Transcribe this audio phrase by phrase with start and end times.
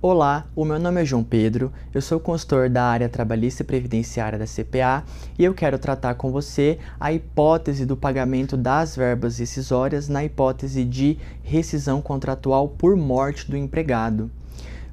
[0.00, 4.38] Olá, o meu nome é João Pedro, eu sou consultor da área trabalhista e previdenciária
[4.38, 5.02] da CPA
[5.36, 10.84] e eu quero tratar com você a hipótese do pagamento das verbas rescisórias na hipótese
[10.84, 14.30] de rescisão contratual por morte do empregado.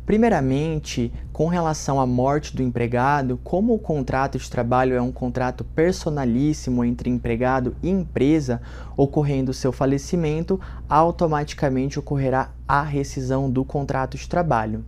[0.06, 5.64] Primeiramente, com relação à morte do empregado, como o contrato de trabalho é um contrato
[5.64, 8.62] personalíssimo entre empregado e empresa,
[8.96, 14.86] ocorrendo seu falecimento, automaticamente ocorrerá a rescisão do contrato de trabalho.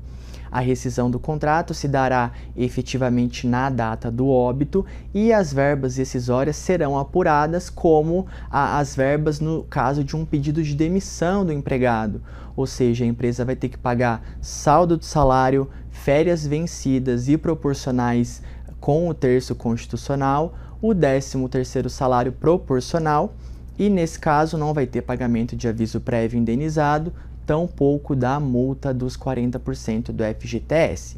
[0.51, 6.55] A rescisão do contrato se dará efetivamente na data do óbito e as verbas rescisórias
[6.55, 12.21] serão apuradas como a, as verbas no caso de um pedido de demissão do empregado.
[12.55, 18.41] Ou seja, a empresa vai ter que pagar saldo de salário, férias vencidas e proporcionais
[18.79, 23.33] com o terço constitucional, o 13 terceiro salário proporcional
[23.77, 27.13] e nesse caso não vai ter pagamento de aviso prévio indenizado,
[27.47, 31.17] tampouco da multa dos 40% do FGTS.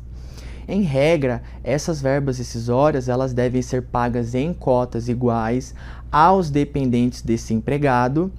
[0.67, 5.73] Em regra, essas verbas decisórias elas devem ser pagas em cotas iguais
[6.11, 8.31] aos dependentes desse empregado.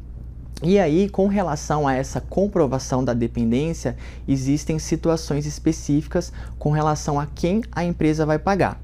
[0.63, 3.97] E aí, com relação a essa comprovação da dependência,
[4.29, 8.81] existem situações específicas com relação a quem a empresa vai pagar.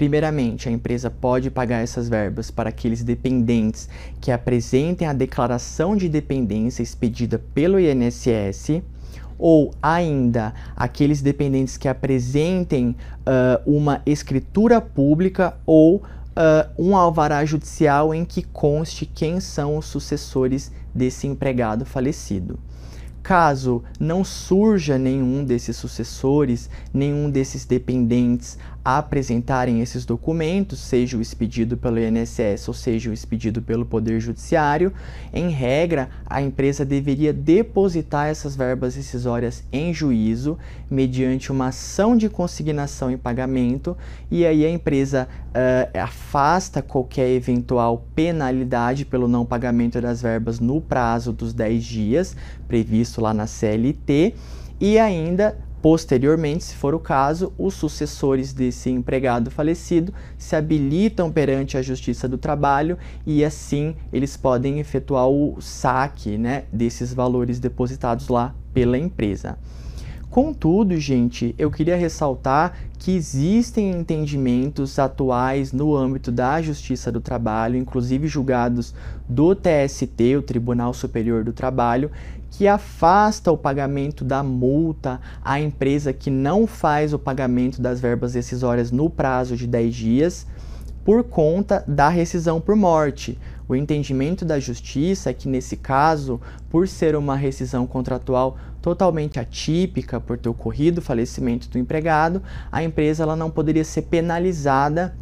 [0.00, 3.86] Primeiramente, a empresa pode pagar essas verbas para aqueles dependentes
[4.18, 8.80] que apresentem a declaração de dependência expedida pelo INSS
[9.38, 16.02] ou ainda aqueles dependentes que apresentem uh, uma escritura pública ou uh,
[16.78, 22.58] um alvará judicial em que conste quem são os sucessores desse empregado falecido.
[23.30, 31.20] Caso não surja nenhum desses sucessores, nenhum desses dependentes a apresentarem esses documentos, seja o
[31.20, 34.92] expedido pelo INSS ou seja o expedido pelo Poder Judiciário,
[35.32, 40.58] em regra, a empresa deveria depositar essas verbas rescisórias em juízo
[40.90, 43.96] mediante uma ação de consignação e pagamento,
[44.30, 50.80] e aí a empresa uh, afasta qualquer eventual penalidade pelo não pagamento das verbas no
[50.80, 54.34] prazo dos 10 dias previsto lá na CLT
[54.80, 61.78] e ainda Posteriormente, se for o caso, os sucessores desse empregado falecido se habilitam perante
[61.78, 68.28] a Justiça do Trabalho e assim eles podem efetuar o saque né, desses valores depositados
[68.28, 69.58] lá pela empresa.
[70.30, 77.76] Contudo, gente, eu queria ressaltar que existem entendimentos atuais no âmbito da Justiça do Trabalho,
[77.76, 78.94] inclusive julgados
[79.28, 82.12] do TST, o Tribunal Superior do Trabalho,
[82.48, 88.34] que afasta o pagamento da multa à empresa que não faz o pagamento das verbas
[88.34, 90.46] decisórias no prazo de 10 dias
[91.04, 93.38] por conta da rescisão por morte.
[93.68, 100.18] O entendimento da justiça é que, nesse caso, por ser uma rescisão contratual totalmente atípica,
[100.18, 105.14] por ter ocorrido o falecimento do empregado, a empresa ela não poderia ser penalizada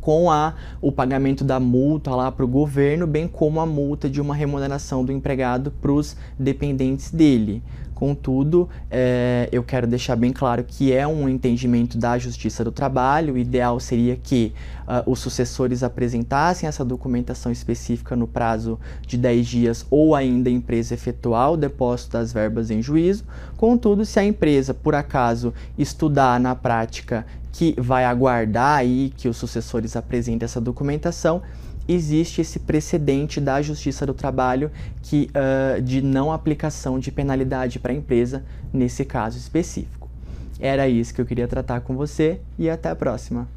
[0.00, 4.20] com a, o pagamento da multa lá para o governo, bem como a multa de
[4.20, 7.62] uma remuneração do empregado para os dependentes dele.
[7.98, 13.34] Contudo, é, eu quero deixar bem claro que é um entendimento da Justiça do Trabalho.
[13.34, 14.52] O ideal seria que
[14.86, 20.52] uh, os sucessores apresentassem essa documentação específica no prazo de 10 dias ou ainda a
[20.52, 23.24] empresa efetuar o depósito das verbas em juízo.
[23.56, 29.36] Contudo, se a empresa, por acaso, estudar na prática que vai aguardar aí que os
[29.36, 31.42] sucessores apresentem essa documentação,
[31.88, 34.70] existe esse precedente da Justiça do Trabalho
[35.02, 40.08] que, uh, de não aplicação de penalidade para a empresa nesse caso específico.
[40.60, 43.48] Era isso que eu queria tratar com você e até a próxima.